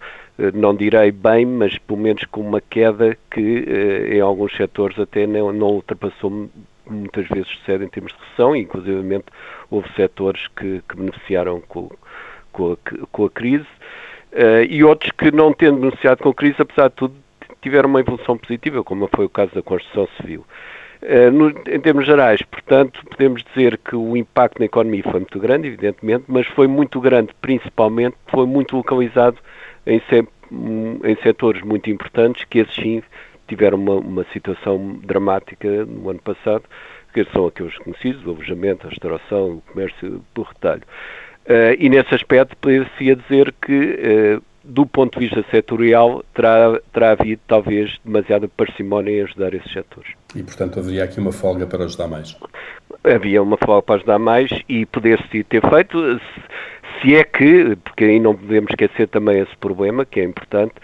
[0.53, 3.65] não direi bem, mas pelo menos com uma queda que
[4.09, 6.49] em alguns setores até não, não ultrapassou
[6.89, 9.25] muitas vezes sede em termos de recessão, e inclusivamente
[9.69, 11.89] houve setores que, que beneficiaram com,
[12.51, 13.67] com, a, com a crise,
[14.33, 17.15] uh, e outros que não tendo beneficiado com crise, apesar de tudo,
[17.61, 20.45] tiveram uma evolução positiva, como foi o caso da construção civil.
[21.01, 25.39] Uh, no, em termos gerais, portanto, podemos dizer que o impacto na economia foi muito
[25.39, 29.37] grande, evidentemente, mas foi muito grande, principalmente, foi muito localizado
[29.85, 33.01] em, se, em setores muito importantes, que esses sim
[33.47, 36.63] tiveram uma, uma situação dramática no ano passado,
[37.13, 40.83] que são aqueles conhecidos, o alojamento, a restauração, o comércio por retalho.
[41.49, 47.11] Uh, e nesse aspecto poderia dizer que, uh, do ponto de vista setorial, terá, terá
[47.11, 50.11] havido talvez demasiada parcimónia em ajudar esses setores.
[50.35, 52.37] E, portanto, haveria aqui uma folga para ajudar mais?
[53.03, 58.03] Havia uma folga para ajudar mais e poder-se ter feito, se, se é que, porque
[58.03, 60.75] aí não podemos esquecer também esse problema, que é importante,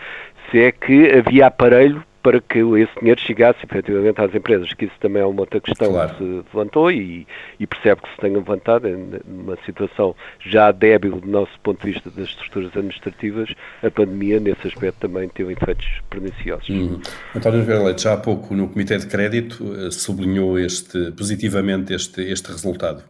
[0.49, 4.95] se é que havia aparelho para que esse dinheiro chegasse efetivamente às empresas, que isso
[4.99, 6.09] também é uma outra questão claro.
[6.09, 7.27] que se levantou e,
[7.59, 8.87] e, percebe que se tem levantado
[9.27, 14.67] numa situação já débil do nosso ponto de vista das estruturas administrativas, a pandemia nesse
[14.67, 16.67] aspecto também teve efeitos perniciosos.
[16.67, 16.99] Uhum.
[17.35, 22.23] António Vieira Leite, já há pouco no Comitê de Crédito eh, sublinhou este, positivamente este,
[22.23, 23.03] este resultado.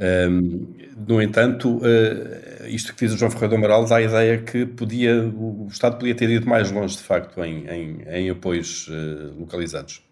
[0.00, 0.66] Um,
[1.06, 4.64] no entanto, uh, isto que diz o João Ferreira do Amaral dá a ideia que
[4.64, 9.38] podia, o Estado podia ter ido mais longe, de facto, em, em, em apoios uh,
[9.38, 10.02] localizados.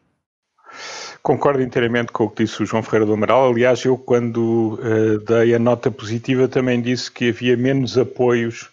[1.22, 3.50] Concordo inteiramente com o que disse o João Ferreira do Amaral.
[3.50, 8.68] Aliás, eu, quando uh, dei a nota positiva, também disse que havia menos apoios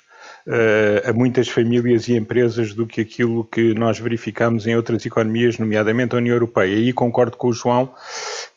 [1.03, 6.13] a muitas famílias e empresas do que aquilo que nós verificamos em outras economias, nomeadamente
[6.13, 6.75] a União Europeia.
[6.75, 7.91] E concordo com o João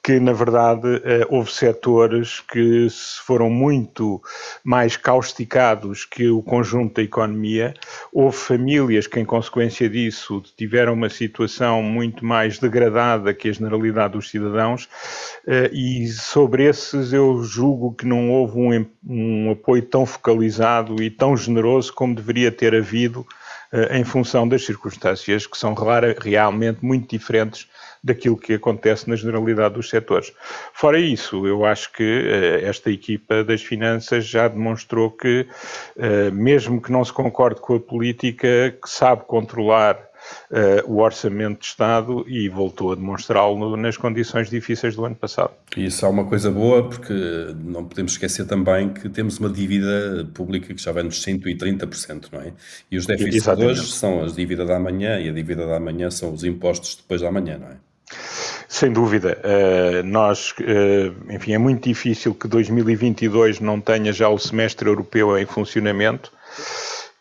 [0.08, 2.88] que, na verdade, eh, houve setores que
[3.26, 4.22] foram muito
[4.64, 7.74] mais causticados que o conjunto da economia.
[8.10, 14.14] Houve famílias que, em consequência disso, tiveram uma situação muito mais degradada que a generalidade
[14.14, 14.88] dos cidadãos,
[15.46, 21.10] eh, e sobre esses eu julgo que não houve um, um apoio tão focalizado e
[21.10, 23.26] tão generoso como deveria ter havido
[23.70, 25.74] eh, em função das circunstâncias que são
[26.18, 27.68] realmente muito diferentes
[28.02, 30.32] daquilo que acontece na generalidade dos setores.
[30.72, 35.46] Fora isso, eu acho que uh, esta equipa das finanças já demonstrou que,
[35.96, 40.08] uh, mesmo que não se concorde com a política, que sabe controlar
[40.50, 45.52] Uh, o orçamento de Estado e voltou a demonstrá-lo nas condições difíceis do ano passado.
[45.76, 47.14] Isso é uma coisa boa, porque
[47.64, 52.40] não podemos esquecer também que temos uma dívida pública que já vai nos 130%, não
[52.40, 52.52] é?
[52.90, 56.10] E os déficits de hoje são as dívidas da manhã e a dívida da manhã
[56.10, 57.87] são os impostos depois da manhã, não é?
[58.68, 59.38] Sem dúvida.
[59.42, 65.38] Uh, nós, uh, enfim, é muito difícil que 2022 não tenha já o semestre europeu
[65.38, 66.32] em funcionamento,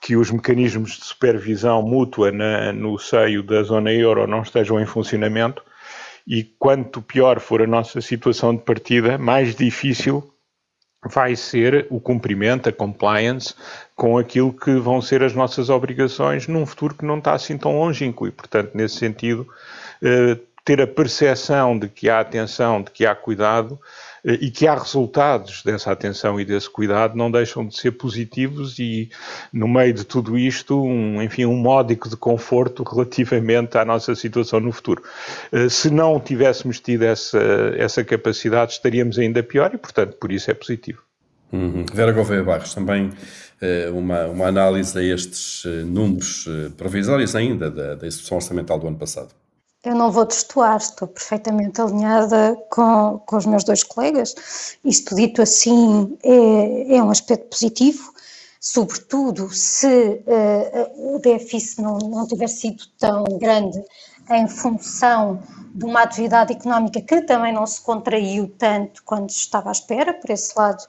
[0.02, 4.86] que os mecanismos de supervisão mútua na, no seio da zona euro não estejam em
[4.86, 5.63] funcionamento
[6.28, 10.30] e quanto pior for a nossa situação de partida, mais difícil
[11.06, 13.54] vai ser o cumprimento, a compliance
[13.95, 17.78] com aquilo que vão ser as nossas obrigações num futuro que não está assim tão
[17.80, 19.47] longínquo e, portanto, nesse sentido,
[20.02, 23.80] uh, ter a percepção de que há atenção, de que há cuidado
[24.25, 28.77] eh, e que há resultados dessa atenção e desse cuidado não deixam de ser positivos
[28.77, 29.10] e
[29.53, 34.60] no meio de tudo isto, um, enfim, um módico de conforto relativamente à nossa situação
[34.60, 35.01] no futuro.
[35.53, 37.39] Eh, se não tivéssemos tido essa,
[37.77, 41.01] essa capacidade, estaríamos ainda pior e, portanto, por isso é positivo.
[41.49, 41.86] Uhum.
[41.93, 48.06] Vera Gouveia Barros, também uh, uma, uma análise a estes números provisórios ainda da, da
[48.06, 49.30] execução orçamental do ano passado.
[49.83, 54.77] Eu não vou destoar, estou perfeitamente alinhada com, com os meus dois colegas.
[54.83, 58.11] Isto dito assim é, é um aspecto positivo,
[58.59, 63.81] sobretudo se uh, o déficit não, não tiver sido tão grande
[64.29, 65.41] em função
[65.73, 70.29] de uma atividade económica que também não se contraiu tanto quando estava à espera, por
[70.31, 70.83] esse lado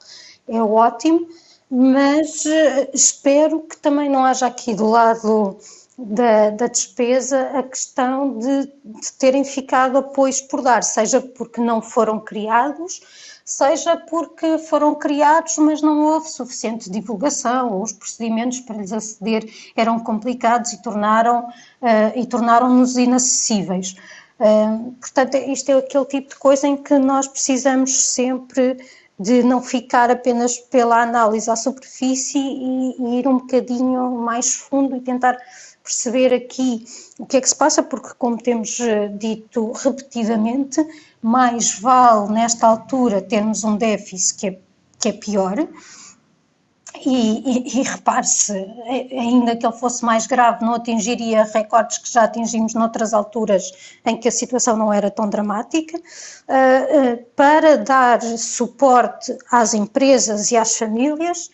[0.47, 1.27] é ótimo,
[1.69, 5.57] mas uh, espero que também não haja aqui do lado
[6.05, 11.81] da, da, despesa a questão de, de, terem ficado apoios por dar, seja porque não
[11.81, 13.01] foram criados,
[13.43, 19.43] seja porque foram criados, mas não houve suficiente divulgação, ou os procedimentos para lhes aceder
[19.75, 21.45] eram complicados e tornaram
[21.81, 23.95] uh, e tornaram-nos inacessíveis.
[24.39, 28.77] Uh, portanto, isto é aquele tipo de coisa em que nós precisamos sempre
[29.19, 34.95] de não ficar apenas pela análise à superfície e, e ir um bocadinho mais fundo
[34.95, 35.37] e tentar
[35.89, 36.85] perceber aqui
[37.17, 40.85] o que é que se passa, porque, como temos eh, dito repetidamente,
[41.19, 44.59] mais vale nesta altura termos um déficit que é
[44.99, 45.67] que é pior.
[47.05, 48.51] E, e, e repare-se,
[49.11, 53.71] ainda que ele fosse mais grave, não atingiria recordes que já atingimos noutras alturas
[54.05, 55.97] em que a situação não era tão dramática.
[55.97, 61.49] Uh, para dar suporte às empresas e às famílias,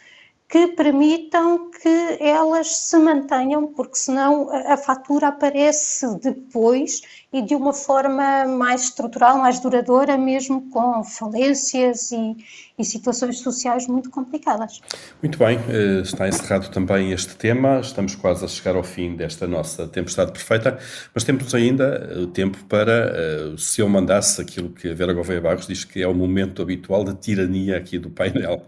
[0.48, 7.02] que permitam que elas se mantenham, porque senão a fatura aparece depois
[7.36, 12.34] e de uma forma mais estrutural, mais duradoura, mesmo com falências e,
[12.80, 14.80] e situações sociais muito complicadas.
[15.22, 19.46] Muito bem, eh, está encerrado também este tema, estamos quase a chegar ao fim desta
[19.46, 20.80] nossa tempestade perfeita,
[21.14, 25.12] mas temos ainda o eh, tempo para, eh, se eu mandasse aquilo que a Vera
[25.12, 28.66] Gouveia Barros diz que é o momento habitual de tirania aqui do painel.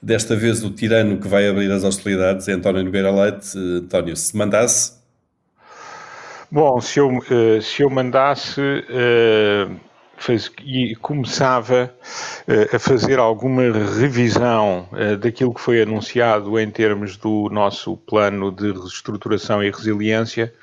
[0.00, 3.58] Desta vez o tirano que vai abrir as hostilidades é António Nogueira Leite.
[3.58, 5.03] António, se mandasse,
[6.54, 9.74] Bom, se eu, uh, se eu mandasse uh,
[10.16, 11.92] faz, e começava
[12.46, 14.88] uh, a fazer alguma revisão
[15.20, 20.54] daquilo que foi anunciado em termos do nosso plano de reestruturação e resiliência,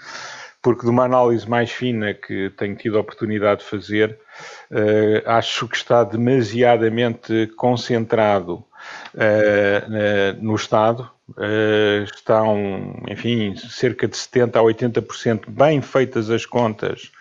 [0.62, 4.18] porque de uma análise mais fina que tenho tido a oportunidade de fazer,
[5.26, 8.64] acho que está demasiadamente concentrado
[10.42, 17.12] no Estado Uh, estão, enfim, cerca de 70% a 80% bem feitas as contas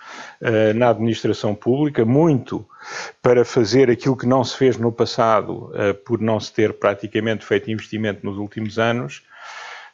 [0.42, 2.66] uh, na administração pública, muito
[3.22, 5.70] para fazer aquilo que não se fez no passado,
[6.04, 9.22] por não se ter praticamente feito investimento nos últimos anos,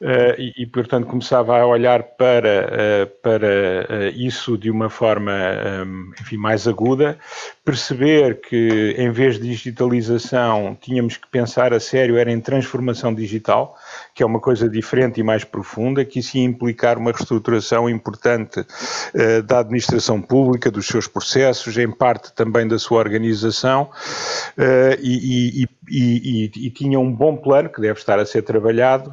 [0.00, 3.46] Uh, e, e, portanto, começava a olhar para, uh, para
[3.88, 7.18] uh, isso de uma forma um, enfim, mais aguda,
[7.66, 13.76] perceber que em vez de digitalização tínhamos que pensar a sério era em transformação digital,
[14.14, 18.64] que é uma coisa diferente e mais profunda, que isso ia implicar uma reestruturação importante
[19.46, 23.90] da administração pública, dos seus processos, em parte também da sua organização,
[25.02, 29.12] e, e, e, e tinha um bom plano que deve estar a ser trabalhado,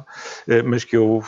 [0.64, 1.20] mas que eu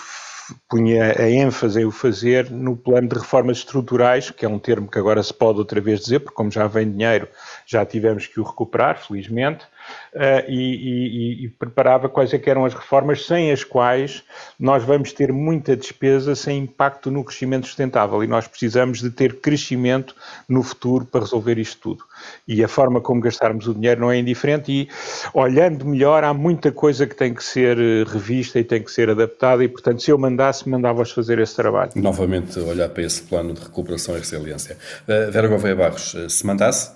[0.68, 4.88] punha a ênfase em o fazer no plano de reformas estruturais, que é um termo
[4.88, 7.28] que agora se pode outra vez dizer, porque como já vem dinheiro,
[7.66, 9.66] já tivemos que o recuperar, felizmente,
[10.14, 14.22] uh, e, e, e, preparava quais é eram as reformas sem as quais
[14.58, 19.40] nós vamos ter muita despesa sem impacto no crescimento sustentável e nós precisamos de ter
[19.40, 20.14] crescimento
[20.48, 22.04] no futuro para resolver isto tudo.
[22.46, 24.88] E a forma como gastarmos o dinheiro não é indiferente e
[25.34, 29.10] olhando melhor há muita coisa que tem que ser eh, revista e tem que ser
[29.10, 31.90] adaptada e portanto se eu mandasse, mandava-os fazer esse trabalho.
[31.96, 34.76] Novamente olhar para esse plano de recuperação e resiliência.
[35.02, 36.92] Uh, Vera Gouveia Barros, se mandasse?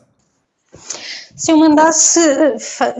[1.36, 2.20] Se eu mandasse,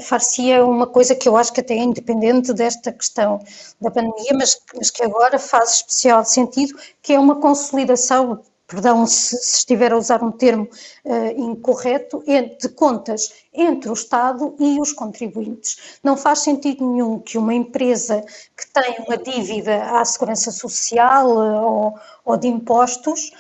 [0.00, 3.40] far-se-ia uma coisa que eu acho que até é independente desta questão
[3.80, 9.36] da pandemia, mas, mas, que agora faz especial sentido, que é uma consolidação, perdão se,
[9.36, 10.68] se estiver a usar um termo
[11.04, 15.98] uh, incorreto, de contas entre o Estado e os contribuintes.
[16.02, 18.24] Não faz sentido nenhum que uma empresa
[18.56, 23.32] que tem uma dívida à segurança social uh, ou, ou de impostos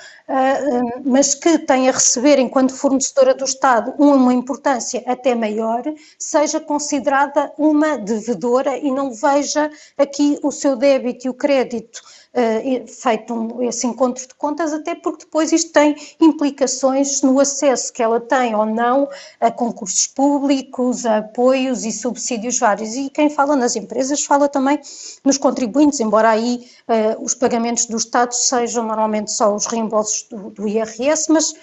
[1.04, 5.82] mas que tem a receber, enquanto fornecedora do Estado, uma importância até maior,
[6.18, 12.00] seja considerada uma devedora e não veja aqui o seu débito e o crédito
[12.34, 17.92] uh, feito um, esse encontro de contas, até porque depois isto tem implicações no acesso
[17.92, 19.08] que ela tem ou não
[19.40, 22.94] a concursos públicos, a apoios e subsídios vários.
[22.94, 24.80] E quem fala nas empresas fala também
[25.24, 30.50] nos contribuintes, embora aí uh, os pagamentos do Estado sejam normalmente só os reembolsos do,
[30.50, 31.54] do IRS, mas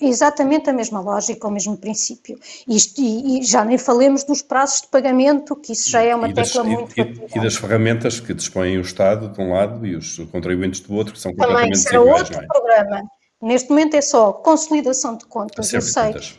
[0.00, 2.38] exatamente a mesma lógica, o mesmo princípio.
[2.68, 6.32] Isto, e, e, já nem falemos dos prazos de pagamento, que isso já é uma
[6.32, 6.94] tecla das, muito...
[6.96, 10.94] E, e, das ferramentas que dispõem o Estado de um lado e os contribuintes do
[10.94, 12.46] outro, que são Também completamente será outro é?
[12.46, 13.02] programa.
[13.42, 16.06] Neste momento é só consolidação de contas, eu sei.
[16.06, 16.38] Contas.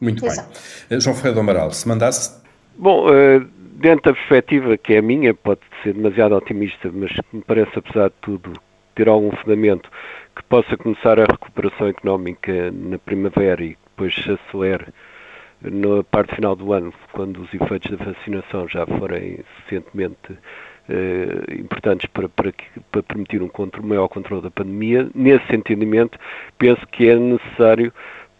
[0.00, 0.48] Muito Exato.
[0.88, 0.98] bem.
[0.98, 2.40] Eh, João Ferreira do Amaral, se mandasse...
[2.76, 3.40] Bom, eh,
[3.76, 8.08] dentro da perspectiva que é a minha, pode ser demasiado otimista, mas me parece, apesar
[8.08, 8.52] de tudo,
[9.00, 9.88] ter algum fundamento,
[10.36, 14.88] que possa começar a recuperação económica na primavera e depois se acelere
[15.62, 20.38] na parte final do ano, quando os efeitos da vacinação já forem suficientemente
[20.88, 22.52] eh, importantes para, para,
[22.92, 25.08] para, permitir um controle, maior controle da pandemia.
[25.14, 26.18] Nesse entendimento,
[26.58, 27.92] penso que é necessário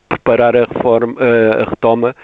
[0.08, 2.14] preparar a, reforma, a retoma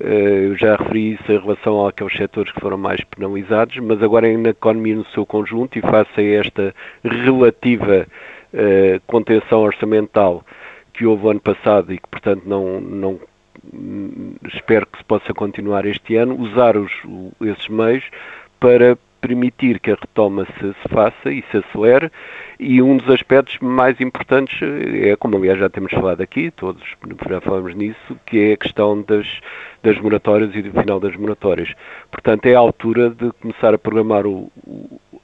[0.00, 4.50] eu já referi isso em relação àqueles setores que foram mais penalizados, mas agora na
[4.50, 6.74] economia no seu conjunto e face a esta
[7.04, 8.06] relativa
[8.52, 10.44] uh, contenção orçamental
[10.92, 13.20] que houve ano passado e que, portanto, não, não
[14.52, 16.92] espero que se possa continuar este ano, usar os,
[17.40, 18.04] esses meios
[18.60, 22.12] para permitir que a retoma se, se, faça e se acelere.
[22.60, 24.60] E um dos aspectos mais importantes
[25.02, 26.82] é, como aliás já temos falado aqui, todos
[27.28, 29.26] já falamos nisso, que é a questão das,
[29.82, 31.72] das moratórias e do final das moratórias.
[32.10, 34.50] Portanto, é a altura de começar a programar o,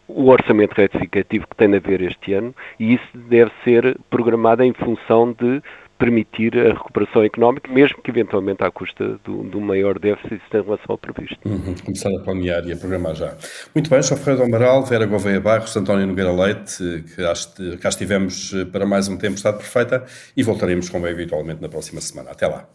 [0.09, 4.72] o, orçamento retificativo que tem de haver este ano e isso deve ser programado em
[4.72, 5.62] função de
[6.01, 10.86] permitir a recuperação económica, mesmo que eventualmente à custa do, do maior déficit em relação
[10.88, 11.38] ao previsto.
[11.44, 13.34] Uhum, começar a planear e a programar já.
[13.74, 18.64] Muito bem, João Ferreira Amaral, Vera Gouveia Barros, António Nogueira Leite, que cá estivemos eh,
[18.64, 22.30] para mais um tempo Estado Perfeita e voltaremos, como é habitualmente, na próxima semana.
[22.30, 22.66] Até lá.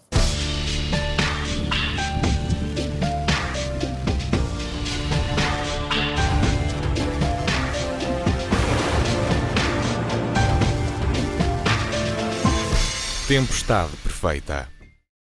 [13.28, 14.75] Tempestade perfeita.